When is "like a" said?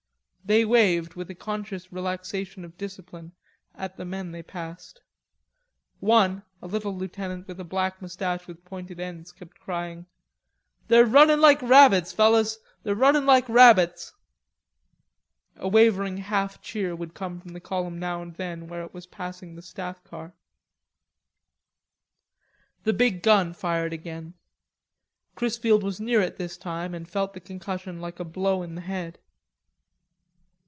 28.01-28.25